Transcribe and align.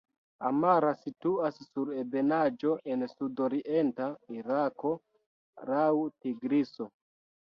Amara 0.49 0.87
situas 0.99 1.59
sur 1.65 1.89
ebenaĵo 2.03 2.71
en 2.95 3.05
sudorienta 3.11 4.09
Irako 4.39 4.93
laŭ 5.73 5.93
Tigriso. 6.25 6.89